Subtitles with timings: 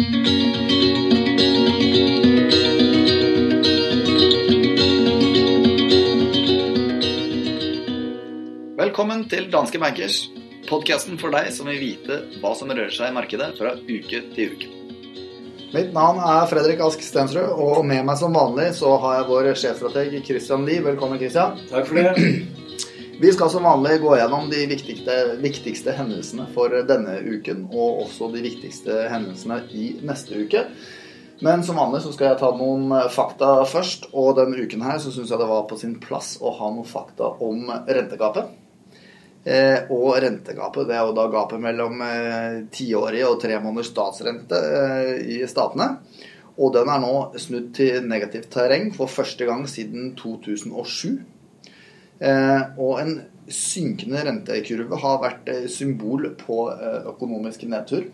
[0.00, 0.16] Velkommen
[9.28, 10.30] til Danske Bankers,
[10.70, 14.54] podkasten for deg som vil vite hva som rører seg i markedet fra uke til
[14.54, 14.68] uke.
[15.74, 19.52] Mitt navn er Fredrik Ask Stensrud, og med meg som vanlig så har jeg vår
[19.52, 20.80] sjefstrateg Christian Lie.
[20.80, 21.60] Velkommen, Christian.
[21.68, 22.16] Takk for det.
[23.20, 28.30] Vi skal som vanlig gå gjennom de viktigste, viktigste hendelsene for denne uken, og også
[28.32, 30.62] de viktigste hendelsene i neste uke.
[31.44, 35.12] Men som vanlig så skal jeg ta noen fakta først, og denne uken her så
[35.12, 38.54] syns jeg det var på sin plass å ha noen fakta om rentegapet.
[39.44, 44.62] Eh, og rentegapet, det er jo da gapet mellom eh, tiårig og tre måneders statsrente
[44.78, 45.90] eh, i statene.
[46.56, 51.20] Og den er nå snudd til negativt terreng for første gang siden 2007.
[52.20, 53.14] Eh, og en
[53.50, 58.10] synkende rentekurve har vært eh, symbol på eh, økonomisk nedtur.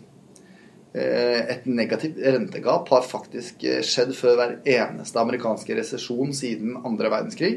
[0.97, 7.51] Et negativt rentegap har faktisk skjedd før hver eneste amerikanske resesjon siden andre verdenskrig.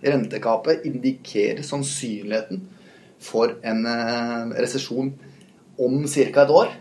[0.00, 2.62] Rentegapet indikerer sannsynligheten
[3.20, 3.84] for en
[4.56, 5.12] resesjon
[5.76, 6.46] om ca.
[6.46, 6.72] et år.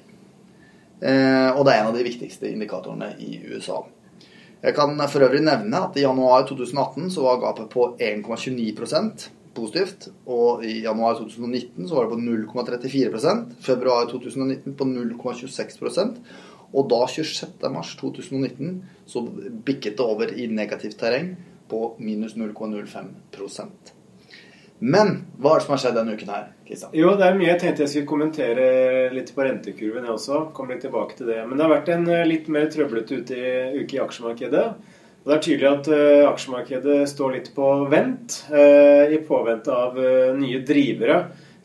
[1.01, 3.81] Og det er en av de viktigste indikatorene i USA.
[4.59, 10.09] Jeg kan for øvrig nevne at i januar 2018 så var gapet på 1,29% positivt.
[10.27, 16.19] Og i januar 2019 så var det på 0,34% Februar 2019 på 0,26%
[16.73, 18.75] Og da 26.3.2019
[19.09, 19.23] så
[19.65, 21.33] bikket det over i negativt terreng
[21.69, 23.07] på minus 0,05
[24.79, 26.45] Men hva er det som har skjedd denne uken her?
[26.67, 26.93] Kristian?
[26.95, 28.69] Jo, det er mye jeg tenkte jeg skulle kommentere
[29.11, 30.45] litt på rentekurven, jeg også.
[30.55, 31.41] Kommer litt tilbake til det.
[31.47, 34.63] Men det har vært en eh, litt mer trøblete uke i aksjemarkedet.
[35.19, 39.99] Og Det er tydelig at uh, aksjemarkedet står litt på vent uh, i påvente av
[40.39, 41.19] nye drivere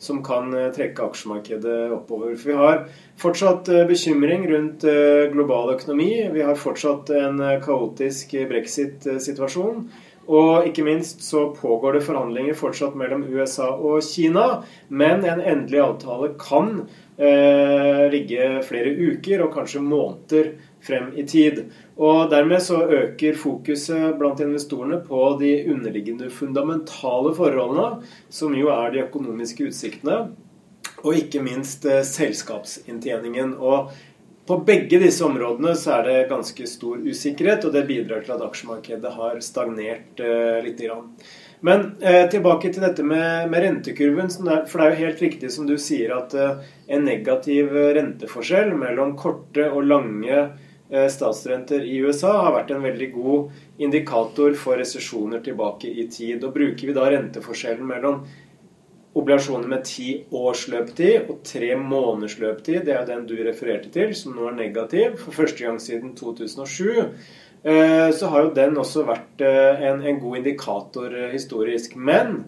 [0.05, 2.33] som kan trekke aksjemarkedet oppover.
[2.35, 2.81] For vi har
[3.17, 4.83] fortsatt bekymring rundt
[5.31, 6.27] global økonomi.
[6.35, 9.87] Vi har fortsatt en kaotisk brexit-situasjon.
[10.25, 14.63] Og ikke minst så pågår det forhandlinger fortsatt mellom USA og Kina.
[14.89, 16.71] Men en endelig avtale kan
[17.17, 20.55] eh, ligge flere uker og kanskje måneder
[20.85, 21.65] frem i tid.
[21.97, 28.91] Og dermed så øker fokuset blant investorene på de underliggende fundamentale forholdene, som jo er
[28.93, 30.25] de økonomiske utsiktene,
[31.05, 33.55] og ikke minst eh, selskapsinntjeningen.
[33.61, 33.93] Og
[34.45, 38.43] på begge disse områdene så er det ganske stor usikkerhet, og det bidrar til at
[38.45, 40.83] aksjemarkedet har stagnert eh, litt.
[41.65, 44.29] Men eh, tilbake til dette med, med rentekurven.
[44.69, 46.61] For det er jo helt riktig som du sier at eh,
[46.93, 53.09] en negativ renteforskjell mellom korte og lange eh, statsrenter i USA har vært en veldig
[53.15, 56.45] god indikator for resesjoner tilbake i tid.
[56.45, 58.21] Og bruker vi da renteforskjellen mellom
[59.15, 64.11] obligasjoner med ti års løpetid og tre måneders løpetid, det er den du refererte til,
[64.17, 66.89] som nå er negativ for første gang siden 2007,
[67.63, 71.95] eh, så har jo den også vært eh, en, en god indikator eh, historisk.
[71.95, 72.41] Men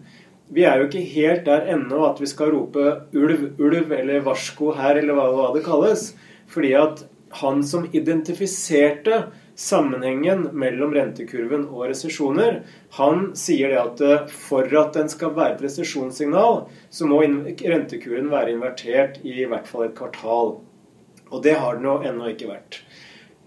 [0.52, 2.84] vi er jo ikke helt der ennå at vi skal rope
[3.16, 6.10] ulv, ulv eller varsko her, eller hva, hva det kalles.
[6.52, 7.04] Fordi at
[7.40, 9.26] han som identifiserte
[9.58, 12.60] sammenhengen mellom rentekurven og resesjoner.
[12.98, 18.30] Han sier det at eh, for at den skal være et resesjonssignal, så må rentekurven
[18.30, 20.58] være invertert i hvert fall et kvartal.
[21.28, 22.82] Og det har den jo ennå ikke vært.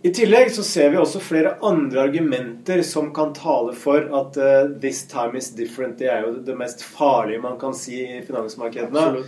[0.01, 4.71] I tillegg så ser vi også flere andre argumenter som kan tale for at uh,
[4.81, 5.99] 'this time is different'.
[5.99, 9.23] Det er jo det mest farlige man kan si i finansmarkedene.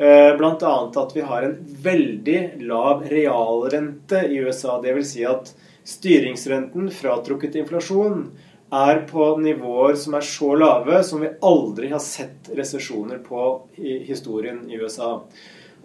[0.00, 4.80] Uh, blant annet at vi har en veldig lav realrente i USA.
[4.80, 5.52] Det vil si at
[5.86, 8.26] styringsrenten fratrukket inflasjon
[8.74, 13.44] er på nivåer som er så lave som vi aldri har sett resesjoner på
[13.78, 15.20] i historien i USA.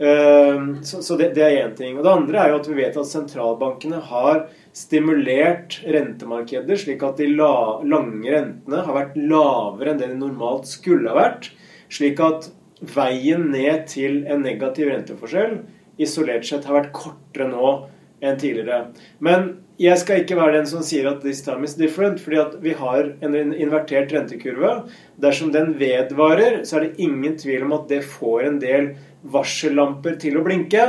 [0.01, 1.97] Ehm, så det er én ting.
[1.97, 7.21] Og det andre er jo at vi vet at sentralbankene har stimulert rentemarkeder slik at
[7.21, 11.51] de lange rentene har vært lavere enn det de normalt skulle ha vært.
[11.91, 12.49] Slik at
[12.95, 15.59] veien ned til en negativ renteforskjell
[16.01, 17.73] isolert sett har vært kortere nå
[18.21, 18.91] enn tidligere.
[19.19, 19.47] Men
[19.81, 22.75] jeg skal ikke være den som sier at this time is different, fordi at vi
[22.77, 24.75] har en invertert rentekurve.
[25.21, 28.91] Dersom den vedvarer, så er det ingen tvil om at det får en del
[29.33, 30.85] varsellamper til å blinke.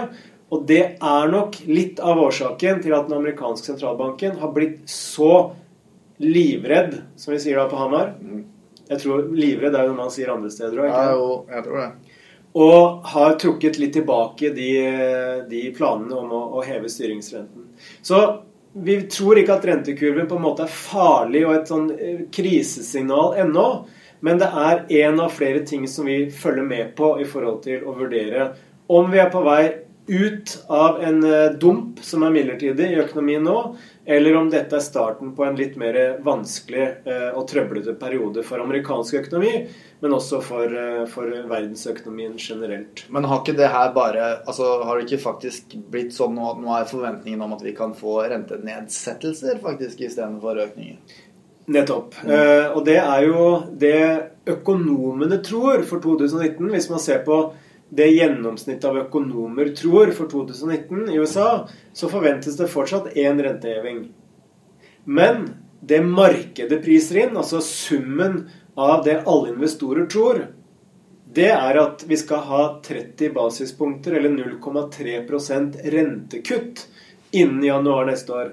[0.53, 5.55] Og det er nok litt av årsaken til at den amerikanske sentralbanken har blitt så
[6.23, 8.13] livredd, som vi sier da på Hamar.
[8.91, 10.91] Jeg tror livredd er jo noe man sier andre steder òg.
[10.93, 12.12] Ja, jo, jeg tror det.
[12.53, 14.71] Og har trukket litt tilbake de,
[15.49, 17.71] de planene om å, å heve styringsrenten.
[18.05, 18.19] Så
[18.73, 23.39] vi tror ikke at rentekurven på en måte er farlig og et sånn eh, krisesignal
[23.45, 23.67] ennå.
[24.23, 27.83] Men det er én av flere ting som vi følger med på i forhold til
[27.89, 28.53] å vurdere
[28.93, 29.63] om vi er på vei
[30.13, 33.57] ut av en eh, dump som er midlertidig i økonomien nå,
[34.05, 38.61] eller om dette er starten på en litt mer vanskelig eh, og trøblete periode for
[38.61, 39.55] amerikansk økonomi,
[40.05, 43.07] men også for, eh, for verdensøkonomien generelt.
[43.09, 46.61] Men har ikke det her bare altså Har det ikke faktisk blitt sånn nå at
[46.61, 51.01] nå er forventningen om at vi kan få rentenedsettelser faktisk istedenfor økninger?
[51.73, 52.17] Nettopp.
[52.27, 52.31] Mm.
[52.33, 53.43] Uh, og det er jo
[53.79, 53.99] det
[54.51, 57.45] økonomene tror for 2019, hvis man ser på
[57.93, 64.07] det gjennomsnittet av økonomer tror for 2019 i USA, så forventes det fortsatt én renteheving.
[65.05, 65.45] Men
[65.81, 68.47] det markedet priser inn, altså summen
[68.81, 70.47] av det alle investorer tror,
[71.33, 76.87] det er at vi skal ha 30 basispunkter, eller 0,3% rentekutt,
[77.33, 78.51] innen januar neste år.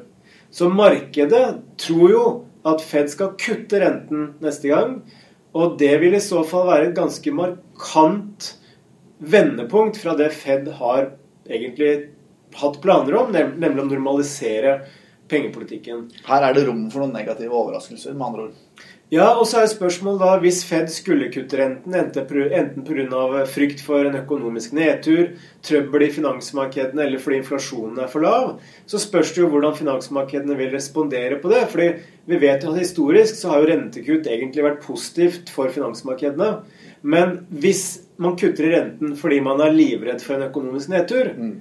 [0.52, 2.28] Så markedet tror jo
[2.68, 5.00] at Fed skal kutte renten neste gang.
[5.56, 8.56] Og det vil i så fall være et ganske markant
[9.20, 11.12] vendepunkt fra det Fed har
[11.50, 11.92] egentlig
[12.60, 14.80] hatt planer om, nemlig å normalisere
[15.30, 16.08] pengepolitikken.
[16.26, 18.88] Her er det rom for noen negative overraskelser, med andre ord.
[19.10, 23.46] Ja, og så er spørsmålet da, hvis Fed skulle kutte renten, enten pga.
[23.50, 25.32] frykt for en økonomisk nedtur,
[25.66, 30.58] trøbbel i finansmarkedene eller fordi inflasjonen er for lav, så spørs det jo hvordan finansmarkedene
[30.58, 31.64] vil respondere på det.
[31.72, 31.90] fordi
[32.26, 36.62] vi vet jo at historisk så har jo rentekutt egentlig vært positivt for finansmarkedene.
[37.02, 41.56] Men hvis man kutter i renten fordi man er livredd for en økonomisk nedtur, mm.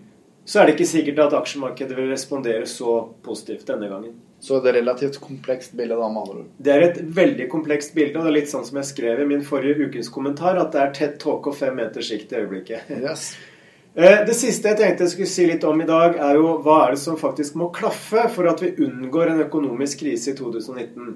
[0.49, 4.15] Så er det ikke sikkert at aksjemarkedet vil respondere så positivt denne gangen.
[4.41, 6.49] Så det er relativt komplekst bilde, da, med andre ord?
[6.63, 9.29] Det er et veldig komplekst bilde, og det er litt sånn som jeg skrev i
[9.29, 12.91] min forrige ukens kommentar, at det er tett tåke og fem meters sikt i øyeblikket.
[12.97, 13.31] Yes.
[13.99, 16.77] Eh, det siste jeg tenkte jeg skulle si litt om i dag, er jo hva
[16.85, 21.09] er det som faktisk må klaffe for at vi unngår en økonomisk krise i 2019.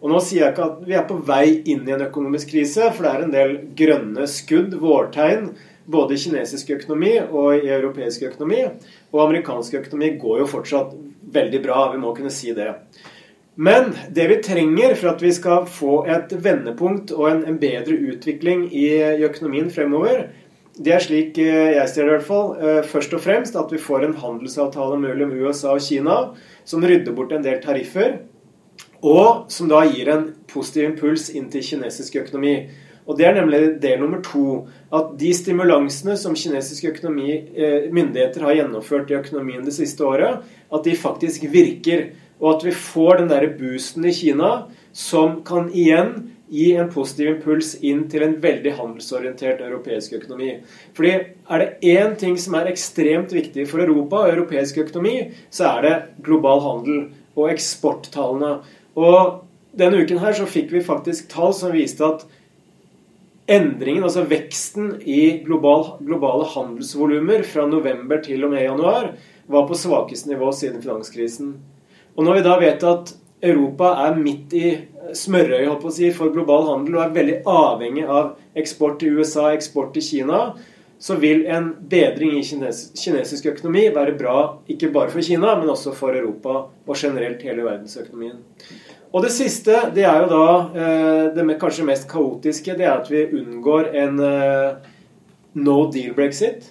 [0.00, 2.86] Og nå sier jeg ikke at vi er på vei inn i en økonomisk krise,
[2.94, 5.50] for det er en del grønne skudd, vårtegn,
[5.90, 8.64] både i kinesisk økonomi og i europeisk økonomi.
[9.12, 10.92] Og amerikansk økonomi går jo fortsatt
[11.34, 12.72] veldig bra, vi må kunne si det.
[13.60, 17.98] Men det vi trenger for at vi skal få et vendepunkt og en, en bedre
[18.12, 20.28] utvikling i, i økonomien fremover,
[20.80, 22.52] det er slik eh, jeg ser det i hvert fall.
[22.56, 26.20] Eh, først og fremst at vi får en handelsavtale mellom USA og Kina
[26.64, 28.20] som rydder bort en del tariffer,
[29.04, 32.54] og som da gir en positiv impuls inn til kinesisk økonomi.
[33.10, 34.68] Og Det er nemlig del nummer to.
[34.94, 40.44] At de stimulansene som kinesiske økonomi, eh, myndigheter har gjennomført i økonomien det siste året,
[40.72, 42.12] at de faktisk virker.
[42.40, 47.36] Og at vi får den der boosten i Kina som kan igjen gi en positiv
[47.36, 50.56] impuls inn til en veldig handelsorientert europeisk økonomi.
[50.94, 55.78] Fordi er det én ting som er ekstremt viktig for Europa og europeisk økonomi, så
[55.78, 58.58] er det global handel og eksporttallene.
[58.96, 59.44] Og
[59.78, 62.26] denne uken her så fikk vi faktisk tall som viste at
[63.50, 69.12] endringen, altså veksten i global, globale handelsvolumer fra november til og med januar,
[69.50, 71.56] var på svakeste nivå siden finanskrisen.
[72.14, 74.66] Og når vi da vet at Europa er midt i
[75.16, 80.04] smørøyet si, for global handel og er veldig avhengig av eksport til USA, eksport til
[80.04, 80.42] Kina,
[81.00, 84.36] så vil en bedring i kines kinesisk økonomi være bra
[84.68, 88.42] ikke bare for Kina, men også for Europa og generelt hele verdensøkonomien.
[89.10, 93.10] Og det siste, det er jo da eh, det kanskje mest kaotiske, det er at
[93.10, 94.90] vi unngår en eh,
[95.58, 96.70] no deal brexit.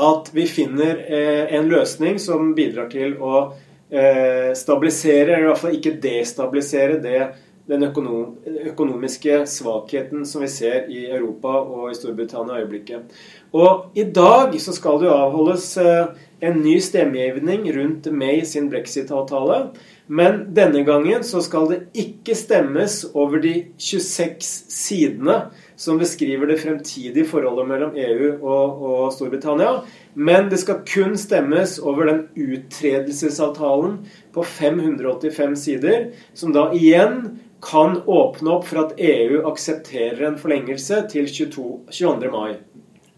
[0.00, 3.50] At vi finner eh, en løsning som bidrar til å
[3.90, 7.24] stabilisere, eller i hvert fall ikke destabilisere, det,
[7.70, 8.34] den økonom,
[8.72, 13.14] økonomiske svakheten som vi ser i Europa og i Storbritannia i øyeblikket.
[13.54, 16.10] Og i dag så skal det jo avholdes eh,
[16.40, 19.70] en ny stemmegivning rundt May sin brexit-avtale.
[20.10, 25.36] Men denne gangen så skal det ikke stemmes over de 26 sidene
[25.80, 29.84] som beskriver det fremtidige forholdet mellom EU og, og Storbritannia.
[30.14, 34.00] Men det skal kun stemmes over den uttredelsesavtalen
[34.34, 41.02] på 585 sider, som da igjen kan åpne opp for at EU aksepterer en forlengelse
[41.12, 42.30] til 22, 22.
[42.32, 42.56] mai.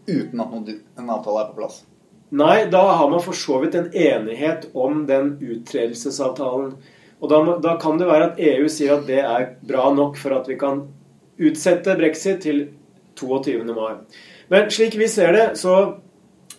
[0.07, 1.83] Uten at en avtale er på plass?
[2.33, 6.73] Nei, da har man for så vidt en enighet om den uttredelsesavtalen.
[7.21, 10.35] Og da, da, kan det være at EU sier at det er bra nok for
[10.35, 10.81] at vi kan
[11.39, 12.65] utsette brexit til
[13.19, 13.61] 22.
[13.69, 13.93] mai.
[14.51, 15.77] Men slik vi ser det, så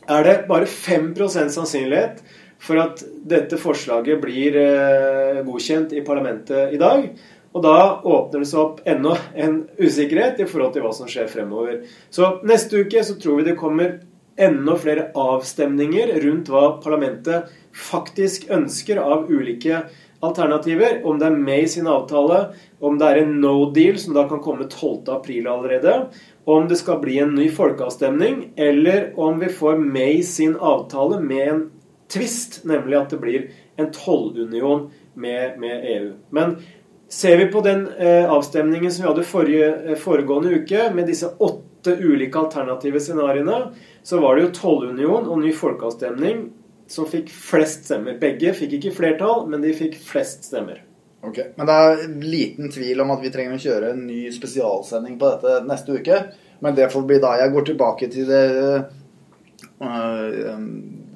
[0.08, 2.22] er det bare 5% sannsynlighet
[2.64, 7.10] for at dette forslaget blir eh, godkjent i parlamentet i dag.
[7.54, 11.30] Og da åpner det seg opp enda en usikkerhet i forhold til hva som skjer
[11.30, 11.84] fremover.
[12.10, 14.00] Så neste uke så tror vi det kommer
[14.36, 19.84] enda flere avstemninger rundt hva parlamentet faktisk ønsker av ulike
[20.24, 21.00] alternativer.
[21.06, 22.40] Om det er med i sin avtale,
[22.82, 25.96] om det er en no deal som da kan komme 12.4 allerede,
[26.44, 31.48] om det skal bli en ny folkeavstemning, eller om vi får May sin avtale med
[31.48, 31.64] en
[32.12, 33.46] tvist, nemlig at det blir
[33.80, 36.10] en tollunion med, med EU.
[36.34, 36.58] Men
[37.14, 41.28] ser vi på den eh, avstemningen som vi hadde forrige, eh, foregående uke, med disse
[41.38, 43.60] åtte ulike alternative scenarioene,
[44.02, 46.48] så var det jo tollunion og ny folkeavstemning
[46.90, 48.18] som fikk flest stemmer.
[48.20, 50.82] Begge fikk ikke flertall, men de fikk flest stemmer.
[51.24, 55.14] Ok, Men det er liten tvil om at vi trenger å kjøre en ny spesialsending
[55.20, 56.18] på dette neste uke.
[56.60, 58.42] Men det får bli da jeg går tilbake til det,
[59.86, 60.60] øh,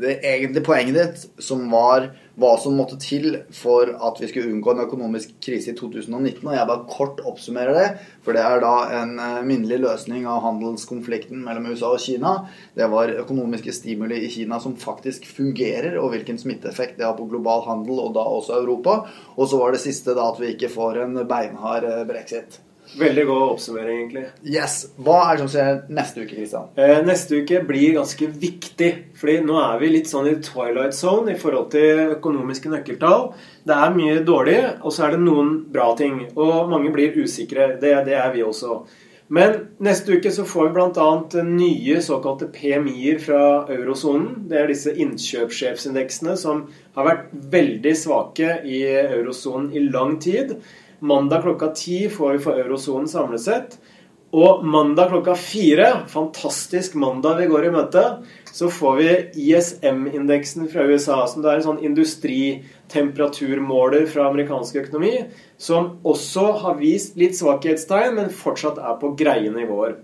[0.00, 2.08] det egentlige poenget ditt, som var
[2.38, 6.45] hva som måtte til for at vi skulle unngå en økonomisk krise i 2019.
[6.47, 7.88] Og jeg bare kort oppsummerer det,
[8.23, 12.35] for det er da en øh, minnelig løsning av handelskonflikten mellom USA og Kina.
[12.78, 17.26] Det var økonomiske stimuli i Kina som faktisk fungerer, og hvilken smitteeffekt det har på
[17.30, 19.00] global handel, og da også Europa.
[19.35, 22.62] Og så var det siste da at vi ikke får en beinhard øh, brexit.
[22.97, 24.23] Veldig god oppsummering, egentlig.
[24.49, 24.76] Yes.
[24.97, 26.71] Hva er det som skjer neste uke, Kristian?
[26.78, 28.90] Eh, neste uke blir ganske viktig.
[29.18, 33.33] fordi nå er vi litt sånn i twilight zone i forhold til økonomiske nøkkeltall.
[33.66, 36.25] Det er mye dårlig, og så er det noen bra ting.
[36.37, 37.76] Og mange blir usikre.
[37.80, 38.83] Det, det er vi også.
[39.28, 41.42] Men neste uke så får vi bl.a.
[41.45, 44.47] nye såkalte PMI-er fra eurosonen.
[44.49, 46.64] Det er disse innkjøpssjefsindeksene som
[46.97, 50.57] har vært veldig svake i eurosonen i lang tid.
[51.00, 53.78] Mandag klokka ti får vi for eurosonen samlet sett.
[54.34, 58.02] Og mandag klokka fire, fantastisk mandag vi går i møte,
[58.52, 65.24] så får vi ISM-indeksen fra USA, som det er en sånn industritemperaturmåler fra amerikansk økonomi,
[65.56, 69.96] som også har vist litt svakhetstegn, men fortsatt er på greie nivåer.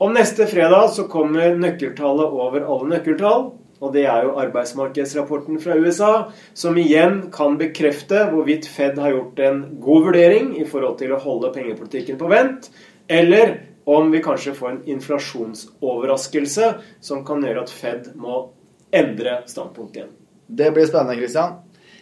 [0.00, 3.50] Om neste fredag så kommer nøkkeltallet over alle nøkkeltall.
[3.80, 6.12] Og det er jo arbeidsmarkedsrapporten fra USA,
[6.52, 11.20] som igjen kan bekrefte hvorvidt Fed har gjort en god vurdering i forhold til å
[11.22, 12.68] holde pengepolitikken på vent,
[13.08, 13.56] eller
[13.88, 18.44] om vi kanskje får en inflasjonsoverraskelse som kan gjøre at Fed må
[18.92, 20.12] endre standpunkt igjen.
[20.46, 21.58] Det blir spennende, Christian.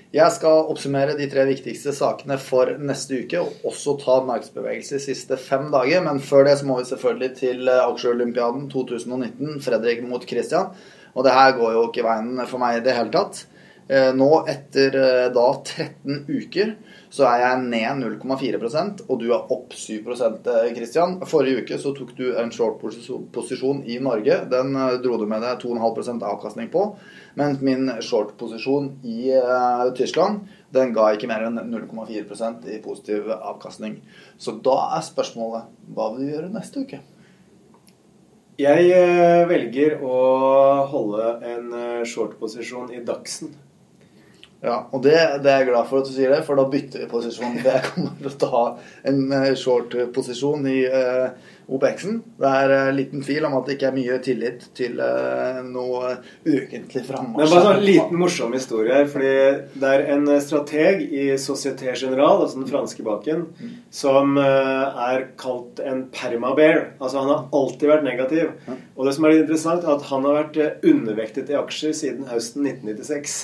[0.08, 5.04] Jeg skal oppsummere de tre viktigste sakene for neste uke, og også ta markedsbevegelse de
[5.04, 6.00] siste fem dager.
[6.06, 10.72] Men før det så må vi selvfølgelig til aksjeolympiaden 2019, Fredrik mot Christian.
[11.14, 13.46] Og det her går jo ikke veien for meg i det hele tatt.
[13.88, 16.74] Eh, nå etter eh, da 13 uker
[17.08, 21.16] så er jeg ned 0,4% og du er opp 7% Christian.
[21.30, 22.82] Forrige uke så tok du en short
[23.32, 24.42] posisjon i Norge.
[24.52, 26.84] Den eh, dro du med deg 2,5% avkastning på.
[27.40, 29.32] Mens min short posisjon i
[29.96, 30.42] Tyskland
[30.74, 34.02] den ga ikke mer enn 0,4% i positiv avkastning.
[34.36, 37.00] Så da er spørsmålet hva vil du gjøre neste uke?
[38.58, 40.14] Jeg eh, velger å
[40.90, 43.52] holde en eh, short-posisjon i Dagsen.
[44.58, 47.04] Ja, og det, det, er jeg glad for at du sier det, for da bytter
[47.04, 47.60] vi posisjon.
[47.62, 48.62] Jeg kommer til å ta
[49.06, 52.20] en eh, short-posisjon i uh, OPX-en.
[52.40, 56.14] Det er en liten tvil om at det ikke er mye tillit til uh, noe
[56.46, 57.42] ukentlig frammarsj.
[57.42, 59.08] Det er bare en liten morsom historie her.
[59.12, 59.34] fordi
[59.82, 63.74] det er en strateg i Société Générale, altså den franske banken, mm.
[63.94, 66.94] som er kalt en permabear.
[66.98, 68.54] Altså han har alltid vært negativ.
[68.96, 72.28] Og det som er litt interessant, er at han har vært undervektet i aksjer siden
[72.32, 73.36] høsten 1996.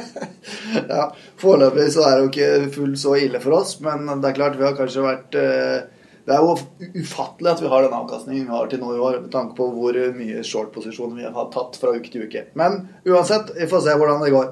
[0.92, 1.06] ja,
[1.40, 4.58] Foreløpig så er det jo ikke fullt så ille for oss, men det er klart
[4.58, 5.40] vi har kanskje vært
[6.26, 6.56] det er jo
[7.00, 9.68] ufattelig at vi har den avkastningen vi har til nå i år, med tanke på
[9.74, 12.46] hvor mye short-posisjoner vi har tatt fra uke til uke.
[12.58, 14.50] Men uansett, vi får se hvordan det går.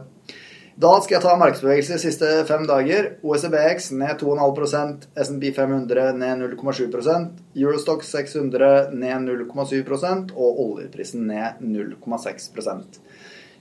[0.79, 3.09] Da skal jeg ta markedsbevegelse de siste fem dager.
[3.27, 12.47] OECBX ned 2,5% SNB 500 ned 0,7% Eurostock 600 ned 0,7% og oljeprisen ned 0,6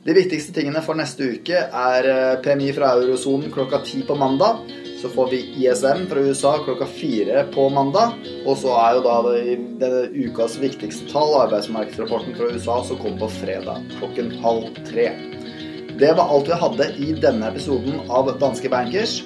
[0.05, 4.61] De viktigste tingene for neste uke er eh, PMI fra eurosonen klokka ti på mandag.
[4.97, 8.15] Så får vi ISM fra USA klokka fire på mandag.
[8.45, 13.27] Og så er jo da det, denne ukas viktigste tall, arbeidsmarkedsrapporten fra USA, som kommer
[13.27, 15.11] på fredag klokken halv tre.
[15.97, 19.19] Det var alt vi hadde i denne episoden av Danske Bankers.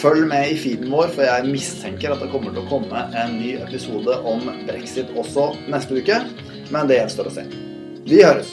[0.00, 3.38] Følg med i feeden vår, for jeg mistenker at det kommer til å komme en
[3.40, 6.20] ny episode om brexit også neste uke.
[6.72, 7.48] Men det gjenstår å se.
[8.08, 8.52] Vi høres.